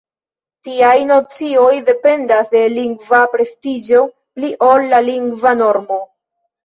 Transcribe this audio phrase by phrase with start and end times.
[0.67, 4.01] Tiaj nocioj dependas de lingva prestiĝo
[4.39, 6.01] pli ol de lingva normo.